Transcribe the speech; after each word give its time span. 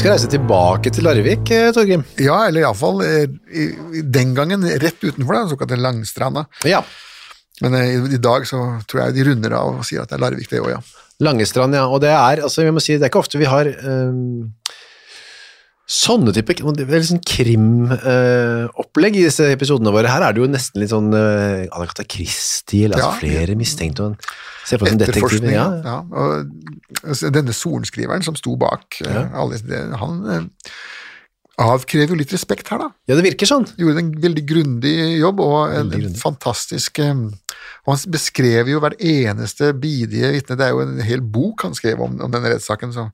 Skal 0.00 0.14
reise 0.14 0.30
tilbake 0.32 0.90
til 0.94 1.04
Larvik, 1.04 1.50
eh, 1.52 1.68
Torgrim. 1.76 2.02
Ja, 2.22 2.38
eller 2.48 2.62
iallfall 2.64 3.02
eh, 3.04 3.26
den 4.08 4.32
gangen 4.36 4.64
rett 4.64 5.02
utenfor, 5.02 5.34
den 5.36 5.50
såkalte 5.50 5.76
Langstranda. 5.76 6.46
Ja. 6.64 6.80
Men 7.60 7.76
eh, 7.76 7.98
i, 8.16 8.20
dag 8.22 8.46
så 8.48 8.62
tror 8.88 9.02
jeg 9.02 9.18
de 9.18 9.26
runder 9.28 9.56
av 9.58 9.82
og 9.82 9.84
sier 9.84 10.00
at 10.04 10.12
det 10.12 10.16
er 10.16 10.22
Larvik, 10.24 10.48
det 10.48 10.62
òg, 10.62 10.70
ja. 10.72 10.80
Langestrand, 11.20 11.76
ja. 11.76 11.84
Og 11.84 12.00
det 12.00 12.14
er, 12.14 12.40
altså, 12.46 12.64
vi 12.64 12.72
må 12.72 12.80
si, 12.80 12.96
det 12.96 13.04
er 13.04 13.12
ikke 13.12 13.20
ofte 13.20 13.40
vi 13.42 13.50
har 13.50 13.68
um, 13.84 14.48
sånne 15.90 16.32
type 16.32 16.54
det 16.56 16.86
er 16.86 16.94
litt 16.94 17.10
sånn 17.10 17.24
krimopplegg 17.26 19.18
i 19.20 19.26
disse 19.26 19.50
episodene 19.52 19.92
våre. 19.92 20.08
Her 20.08 20.30
er 20.30 20.32
det 20.32 20.40
jo 20.40 20.48
nesten 20.48 20.80
litt 20.80 20.94
sånn 20.94 21.12
uh, 21.12 21.66
Agatha 21.76 22.08
Christie, 22.08 22.86
eller 22.86 23.02
altså 23.02 23.10
Ja. 23.10 23.20
flere 23.20 23.58
mistenkte. 23.58 24.08
og 24.08 24.29
Se 24.70 24.78
på 24.78 24.86
som 24.86 25.00
detektiv. 25.00 25.50
Ja. 25.50 25.66
Ja. 25.82 25.98
Og 26.06 27.02
altså, 27.02 27.30
denne 27.34 27.54
sorenskriveren 27.56 28.24
som 28.26 28.38
sto 28.38 28.54
bak 28.60 29.00
ja. 29.02 29.26
alle 29.42 29.58
han 29.98 30.20
eh, 30.30 30.72
avkrever 31.60 32.14
jo 32.14 32.20
litt 32.20 32.32
respekt 32.32 32.70
her, 32.72 32.80
da. 32.80 32.88
ja, 33.10 33.16
det 33.18 33.24
virker 33.26 33.48
sånn. 33.48 33.66
Gjorde 33.80 34.04
en 34.04 34.12
veldig 34.22 34.44
grundig 34.48 34.94
jobb, 35.20 35.42
og 35.44 35.74
en, 35.76 35.90
en 35.96 36.16
fantastisk 36.16 37.02
eh, 37.02 37.26
Og 37.84 37.92
han 37.92 38.14
beskrev 38.14 38.70
jo 38.70 38.80
hvert 38.84 39.02
eneste 39.02 39.72
bidige 39.76 40.30
vitne. 40.36 40.56
Det 40.60 40.68
er 40.68 40.72
jo 40.76 40.86
en 40.86 41.02
hel 41.04 41.24
bok 41.24 41.66
han 41.66 41.76
skrev 41.76 42.00
om, 42.04 42.16
om 42.22 42.32
denne 42.32 42.54
rettssaken, 42.54 42.94
som, 42.96 43.10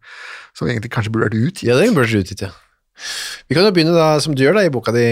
som 0.57 0.70
egentlig 0.70 0.93
kanskje 0.95 1.15
burde 1.15 1.31
vært 1.31 1.41
utgitt. 1.41 1.67
Ja, 1.70 1.79
det 1.81 1.91
burde 1.91 2.07
vært 2.07 2.27
utgitt, 2.27 2.47
ja. 2.47 2.53
Vi 3.47 3.57
kan 3.57 3.67
jo 3.67 3.75
begynne 3.77 3.92
da, 3.92 4.14
som 4.25 4.33
du 4.33 4.41
gjør 4.41 4.57
da, 4.57 4.63
i 4.64 4.73
boka 4.73 4.95
di 4.95 5.05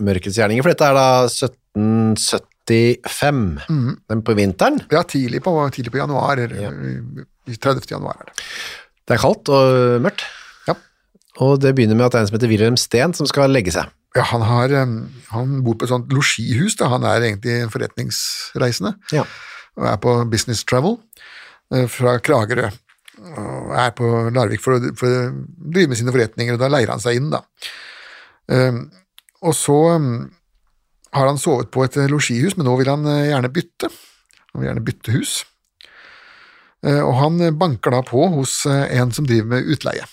Mørkets 0.00 0.38
gjerninger, 0.38 0.64
for 0.64 0.72
dette 0.72 0.86
er 0.88 0.96
da 0.96 1.26
1775, 2.68 3.60
Mm. 3.68 3.96
den 4.08 4.22
på 4.22 4.34
vinteren. 4.36 4.80
Ja, 4.92 5.02
tidlig 5.02 5.42
på, 5.42 5.52
tidlig 5.74 5.92
på 5.94 5.98
januar. 6.02 6.36
Ja. 6.52 6.70
30. 7.48 7.88
januar 7.90 8.16
er 8.20 8.28
det. 8.28 8.44
Det 9.08 9.16
er 9.16 9.22
kaldt 9.22 9.48
og 9.48 10.00
mørkt. 10.04 10.24
Ja. 10.68 10.74
Og 11.40 11.60
det 11.60 11.74
begynner 11.74 11.96
med 11.96 12.06
at 12.06 12.12
det 12.12 12.18
er 12.18 12.22
en 12.26 12.28
som 12.28 12.36
heter 12.38 12.50
Wilhelm 12.52 12.76
Steen 12.76 13.14
som 13.16 13.26
skal 13.26 13.50
legge 13.50 13.72
seg. 13.72 13.88
Ja, 14.16 14.22
han, 14.30 14.42
har, 14.42 14.72
han 15.30 15.62
bor 15.64 15.76
på 15.78 15.84
et 15.86 15.92
sånt 15.92 16.12
losjihus, 16.12 16.76
han 16.80 17.04
er 17.04 17.20
egentlig 17.22 17.70
forretningsreisende. 17.72 18.94
Ja. 19.12 19.24
og 19.78 19.86
er 19.86 19.96
på 20.02 20.14
business 20.32 20.64
travel 20.64 20.96
eh, 21.72 21.86
fra 21.86 22.16
Kragerø. 22.18 22.70
Og 23.18 23.72
er 23.74 23.90
på 23.98 24.08
Larvik 24.34 24.60
for 24.62 24.76
å, 24.78 24.92
for 24.98 25.06
å 25.10 25.28
drive 25.74 25.88
med 25.92 25.98
sine 26.00 26.12
forretninger, 26.14 26.54
og 26.54 26.60
da 26.62 26.68
leier 26.70 26.90
han 26.92 27.00
seg 27.02 27.16
inn, 27.18 27.30
da. 27.32 27.40
Og 29.42 29.54
så 29.54 29.76
har 31.12 31.26
han 31.26 31.38
sovet 31.40 31.70
på 31.74 31.84
et 31.86 31.96
eh, 31.96 32.08
losjihus, 32.10 32.56
men 32.58 32.66
nå 32.68 32.74
vil 32.80 32.90
han 32.90 33.06
eh, 33.08 33.28
gjerne 33.30 33.50
bytte. 33.52 33.90
Han 34.52 34.60
vil 34.62 34.68
gjerne 34.70 34.84
bytte 34.86 35.14
hus. 35.16 35.32
Eh, 36.86 37.00
og 37.02 37.14
han 37.20 37.40
banker 37.58 37.94
da 37.94 38.02
på 38.06 38.28
hos 38.36 38.60
en 38.68 39.12
som 39.16 39.26
driver 39.28 39.54
med 39.56 39.70
utleie. 39.74 40.04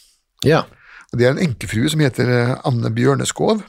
Ja. 0.46 0.64
Og 1.12 1.20
Det 1.20 1.28
er 1.28 1.36
en 1.36 1.44
enkefrue 1.50 1.90
som 1.92 2.02
heter 2.04 2.32
Anne 2.66 2.90
Bjørneskov. 2.92 3.62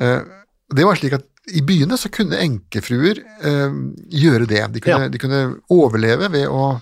Det 0.00 0.84
var 0.86 0.96
slik 0.96 1.12
at 1.18 1.26
i 1.52 1.60
byene 1.66 1.98
så 2.00 2.08
kunne 2.12 2.38
enkefruer 2.40 3.20
gjøre 4.10 4.46
det. 4.48 4.62
De 4.74 4.80
kunne, 4.82 5.06
Ja. 5.06 5.08
de 5.12 5.20
kunne 5.20 5.40
overleve 5.70 6.30
ved 6.32 6.48
å 6.48 6.80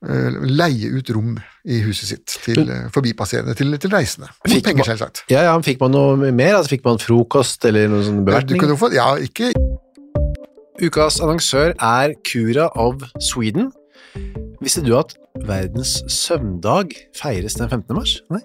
leie 0.00 0.92
ut 0.94 1.10
rom 1.10 1.32
i 1.66 1.80
huset 1.82 2.12
sitt 2.12 2.34
til 2.44 2.68
eh, 2.70 2.86
forbipasserende, 2.94 3.54
til, 3.58 3.74
til 3.82 3.90
reisende. 3.90 4.30
Fikk 4.46 4.68
penger, 4.70 4.86
selvsagt. 4.92 5.24
Ja, 5.32 5.42
ja, 5.48 5.56
fikk 5.64 5.82
man 5.82 5.94
noe 5.96 6.30
mer? 6.30 6.60
Altså, 6.60 6.76
fikk 6.76 6.86
man 6.86 7.02
frokost 7.02 7.66
eller 7.66 7.90
noen 7.90 8.06
sånn 8.06 8.20
Du 8.22 8.30
bevertning? 8.30 8.62
Ja, 8.62 8.78
få, 8.78 8.92
ja, 8.94 9.08
ikke 9.18 9.50
Ukas 10.78 11.18
annonsør 11.18 11.72
er 11.82 12.14
Cura 12.22 12.68
of 12.78 13.02
Sweden. 13.18 13.72
Visste 14.62 14.84
du 14.86 14.92
at 14.94 15.16
verdens 15.48 15.96
søvndag 16.06 16.94
feires 17.18 17.58
den 17.58 17.66
15. 17.66 17.96
mars? 17.98 18.20
Nei. 18.30 18.44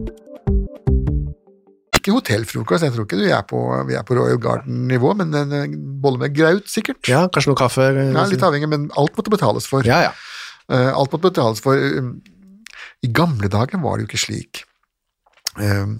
Ikke 2.01 2.15
hotellfrokost, 2.15 2.83
jeg 2.87 2.95
tror 2.95 3.05
ikke 3.05 3.29
er 3.29 3.45
på, 3.45 3.61
vi 3.85 3.95
er 3.99 4.05
på 4.07 4.17
Royal 4.17 4.41
Garden-nivå, 4.41 5.13
men 5.21 5.37
en 5.37 5.77
bolle 6.01 6.23
med 6.23 6.33
graut, 6.33 6.65
sikkert. 6.71 7.05
Ja, 7.09 7.27
kanskje 7.29 7.53
noe 7.53 7.61
kaffe? 7.61 7.87
Ja, 7.93 8.25
Litt 8.31 8.45
avhengig, 8.45 8.69
men 8.71 8.89
alt 8.97 9.13
måtte 9.19 9.33
betales 9.33 9.69
for. 9.69 9.85
Ja, 9.85 10.01
ja. 10.09 10.11
Uh, 10.65 10.89
alt 10.89 11.13
måtte 11.13 11.29
betales 11.29 11.61
for. 11.61 11.77
I 11.77 13.09
gamle 13.13 13.49
dager 13.53 13.81
var 13.83 13.97
det 13.97 14.07
jo 14.07 14.11
ikke 14.11 14.23
slik. 14.25 14.63
Uh, 15.59 15.99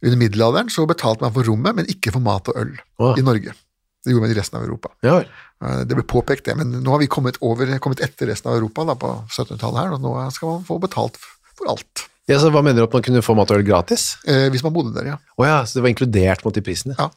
under 0.00 0.20
middelalderen 0.20 0.70
så 0.72 0.86
betalte 0.88 1.24
man 1.24 1.34
for 1.34 1.48
rommet, 1.48 1.76
men 1.76 1.88
ikke 1.92 2.12
for 2.14 2.24
mat 2.24 2.48
og 2.52 2.60
øl 2.60 2.76
oh. 3.00 3.16
i 3.16 3.24
Norge. 3.24 3.56
Det 4.00 4.14
gjorde 4.14 4.24
man 4.24 4.32
i 4.32 4.38
resten 4.38 4.56
av 4.56 4.64
Europa. 4.64 4.92
Ja. 5.04 5.18
Eh, 5.60 5.82
det 5.84 5.96
ble 5.96 6.06
påpekt, 6.08 6.46
det, 6.48 6.56
men 6.56 6.72
nå 6.80 6.94
har 6.94 7.02
vi 7.02 7.10
kommet, 7.12 7.36
over, 7.44 7.72
kommet 7.84 8.00
etter 8.04 8.30
resten 8.32 8.48
av 8.48 8.56
Europa 8.56 8.86
da, 8.88 8.96
på 8.96 9.10
1700-tallet 9.26 9.82
her, 9.82 9.96
og 9.96 10.04
nå 10.04 10.14
skal 10.32 10.54
man 10.54 10.64
få 10.68 10.78
betalt 10.80 11.20
for 11.52 11.68
alt. 11.74 12.06
Ja, 12.30 12.38
så 12.38 12.52
Hva 12.54 12.62
mener 12.62 12.82
du 12.82 12.86
at 12.86 12.94
man 12.94 13.02
kunne 13.02 13.24
få 13.24 13.34
mat 13.38 13.50
og 13.50 13.58
øl 13.58 13.66
gratis? 13.66 14.12
Eh, 14.28 14.46
hvis 14.54 14.62
man 14.62 14.74
bodde 14.74 14.94
der, 14.94 15.14
ja. 15.14 15.18
Oh, 15.36 15.46
ja. 15.46 15.60
Så 15.66 15.78
det 15.78 15.84
var 15.86 15.92
inkludert 15.92 16.44
mot 16.46 16.56
i 16.56 16.62
prisene? 16.64 16.94
Ja. 16.98 17.10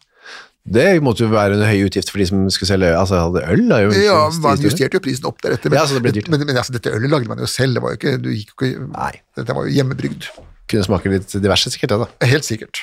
Det 0.63 0.85
måtte 1.03 1.25
jo 1.25 1.27
være 1.33 1.57
en 1.57 1.65
høy 1.67 1.89
utgift 1.89 2.09
for 2.09 2.21
de 2.23 2.25
som 2.29 2.45
skulle 2.53 2.69
selge 2.69 2.93
altså 2.95 3.19
hadde 3.19 3.43
øl? 3.51 3.65
Da, 3.67 3.81
jo 3.83 3.91
ja, 3.99 4.15
man 4.41 4.61
justerte 4.63 4.95
jo 4.95 5.03
prisen 5.03 5.27
opp 5.27 5.43
deretter. 5.43 5.69
Men, 5.69 5.81
ja, 5.81 5.83
så 5.89 5.97
det 5.97 6.03
ble 6.05 6.13
dyrt. 6.15 6.31
men, 6.31 6.45
men 6.47 6.55
altså, 6.55 6.75
dette 6.75 6.93
ølet 6.95 7.11
lagde 7.11 7.29
man 7.29 7.43
jo 7.43 7.49
selv, 7.51 7.75
det 7.75 7.83
var 7.83 7.93
jo 7.93 7.99
ikke, 7.99 8.15
du 8.23 8.31
gikk 8.31 8.53
jo 8.55 8.69
ikke 8.69 8.87
Nei. 8.93 9.11
Dette 9.37 9.57
var 9.57 9.67
jo 9.67 9.75
hjemmebrygd. 9.75 10.29
Kunne 10.71 10.87
smake 10.87 11.11
litt 11.11 11.35
diverse, 11.35 11.73
sikkert? 11.73 11.97
da. 12.05 12.09
Helt 12.31 12.47
sikkert. 12.47 12.81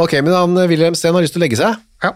Ok, 0.00 0.14
men 0.22 0.32
han 0.32 0.54
Wilhelm 0.70 0.96
Steen 0.96 1.16
har 1.16 1.26
lyst 1.26 1.34
til 1.34 1.42
å 1.42 1.44
legge 1.44 1.58
seg? 1.58 1.82
Ja. 2.06 2.14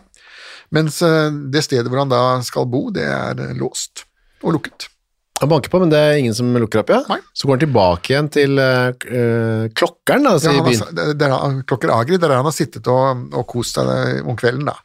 Mens 0.74 1.02
eh, 1.04 1.28
det 1.52 1.66
stedet 1.66 1.90
hvor 1.90 2.00
han 2.00 2.12
da 2.12 2.22
skal 2.46 2.70
bo, 2.70 2.86
det 2.94 3.04
er 3.10 3.42
eh, 3.50 3.54
låst 3.58 4.06
og 4.44 4.56
lukket. 4.56 4.88
Han 5.44 5.52
banker 5.52 5.72
på, 5.72 5.80
men 5.82 5.92
det 5.92 6.00
er 6.00 6.16
ingen 6.22 6.36
som 6.36 6.48
lukker 6.56 6.80
opp, 6.80 6.92
ja? 6.94 7.02
Nei. 7.10 7.20
Så 7.36 7.48
går 7.48 7.58
han 7.58 7.64
tilbake 7.66 8.14
igjen 8.14 8.30
til 8.32 8.56
uh, 8.56 9.68
klokkeren, 9.76 10.24
da, 10.24 10.38
ja, 10.40 10.54
i 10.56 10.64
byen? 10.64 10.86
Har, 10.86 11.12
der, 11.20 11.60
klokker 11.68 11.92
Agri, 11.92 12.18
der 12.22 12.32
han 12.38 12.48
har 12.48 12.56
sittet 12.56 12.88
og, 12.88 13.28
og 13.34 13.44
kost 13.50 13.76
seg 13.76 14.24
om 14.24 14.38
kvelden, 14.40 14.70
da. 14.72 14.78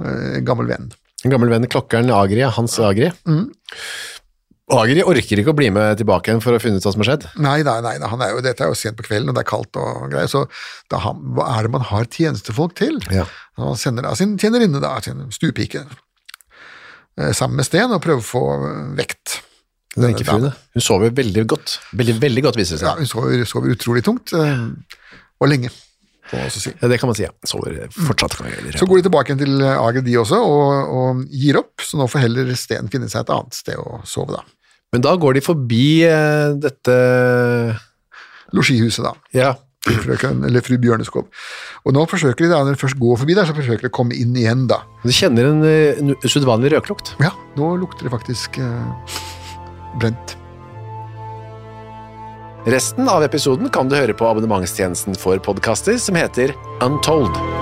Uh, 0.00 0.40
gammel 0.46 0.70
venn. 0.72 0.88
En 1.22 1.34
gammel 1.34 1.52
venn, 1.52 1.68
klokkeren 1.70 2.10
Agri, 2.16 2.42
Hans 2.56 2.78
Agri. 2.82 3.12
Mm. 3.28 3.52
Agri 4.72 5.02
orker 5.04 5.42
ikke 5.42 5.52
å 5.52 5.56
bli 5.58 5.68
med 5.74 5.98
tilbake 6.00 6.30
igjen 6.30 6.40
for 6.42 6.56
å 6.56 6.60
finne 6.62 6.80
ut 6.80 6.86
hva 6.86 6.92
som 6.94 7.02
har 7.04 7.10
skjedd. 7.10 7.26
Nei, 7.44 7.58
nei, 7.66 7.76
nei, 7.84 7.94
han 8.08 8.24
er 8.24 8.32
jo, 8.32 8.40
dette 8.44 8.64
er 8.64 8.72
jo 8.72 8.78
sent 8.78 8.96
på 8.98 9.04
kvelden, 9.06 9.28
og 9.30 9.36
det 9.36 9.42
er 9.44 9.50
kaldt 9.50 9.78
og 9.80 10.06
greier, 10.12 10.30
så 10.30 10.44
da, 10.92 11.02
hva 11.02 11.48
er 11.56 11.66
det 11.66 11.74
man 11.74 11.84
har 11.90 12.08
tjenestefolk 12.08 12.76
til? 12.78 12.96
Ja. 13.12 13.26
Han 13.60 13.76
sender 13.80 14.06
da 14.06 14.14
sin 14.18 14.38
tjenerinne, 14.40 14.80
da, 14.82 14.94
sin 15.04 15.26
stuepike, 15.34 15.84
eh, 17.18 17.32
sammen 17.36 17.60
med 17.60 17.68
Sten, 17.68 17.92
og 17.92 18.00
prøver 18.04 18.22
å 18.22 18.30
få 18.30 18.44
vekt. 18.98 19.42
Den 19.92 20.08
enkefruen, 20.08 20.52
hun 20.72 20.84
sover 20.84 21.12
veldig 21.12 21.44
godt. 21.52 21.76
Veldig, 21.92 22.16
veldig 22.22 22.44
godt, 22.46 22.58
viser 22.60 22.78
det 22.78 22.82
seg. 22.84 22.88
Ja, 22.88 22.94
hun 23.02 23.08
sover, 23.10 23.42
sover 23.48 23.74
utrolig 23.74 24.04
tungt, 24.06 24.32
eh, 24.36 24.62
og 25.42 25.50
lenge. 25.52 25.72
Si. 26.32 26.70
Ja, 26.80 26.88
det 26.88 26.96
kan 26.96 27.10
man 27.10 27.16
si, 27.18 27.26
ja. 27.26 27.32
Sover 27.44 27.74
fortsatt. 27.92 28.38
Så 28.78 28.86
går 28.88 29.02
de 29.02 29.04
tilbake 29.04 29.36
til 29.36 29.58
Ager, 29.68 30.00
de 30.06 30.14
også, 30.16 30.38
og, 30.40 30.94
og, 30.96 31.24
gir 31.28 31.58
opp, 31.60 31.84
så 31.84 32.00
nå 32.00 32.06
får 32.08 32.24
heller 32.24 32.54
Sten 32.56 32.88
finne 32.92 33.10
seg 33.12 33.26
et 33.26 33.32
annet 33.34 33.58
sted 33.58 33.76
å 33.76 34.00
sove, 34.08 34.38
da. 34.38 34.46
Men 34.92 35.04
da 35.04 35.12
går 35.20 35.36
de 35.36 35.44
forbi 35.44 36.04
eh, 36.08 36.54
dette 36.60 36.96
Losjihuset, 38.56 39.04
da. 39.04 39.12
Ja. 39.36 39.52
Frøken, 39.82 40.44
eller 40.46 40.62
fru 40.62 40.76
Bjørneskov. 40.78 41.26
Og 41.82 41.94
nå 41.96 42.04
forsøker 42.06 42.46
de, 42.46 42.50
da, 42.52 42.62
når 42.62 42.76
de 42.76 42.82
først 42.84 43.00
går 43.00 43.20
forbi 43.24 43.36
der, 43.36 43.48
så 43.48 43.56
forsøker 43.56 43.88
de 43.88 43.90
å 43.90 43.94
komme 43.96 44.16
inn 44.16 44.36
igjen, 44.38 44.64
da. 44.70 44.82
Du 45.02 45.10
kjenner 45.12 45.50
en, 45.50 45.64
en 45.66 46.16
usedvanlig 46.22 46.72
røklukt? 46.76 47.16
Ja, 47.20 47.32
nå 47.58 47.74
lukter 47.82 48.06
det 48.06 48.14
faktisk 48.14 48.60
eh, 48.62 49.16
brent. 50.00 50.36
Resten 52.64 53.08
av 53.10 53.24
episoden 53.26 53.72
kan 53.74 53.90
du 53.90 53.96
høre 53.98 54.14
på 54.14 54.28
abonnementstjenesten 54.28 55.18
for 55.18 55.42
podkaster 55.42 55.98
som 55.98 56.18
heter 56.20 56.54
Untold. 56.84 57.61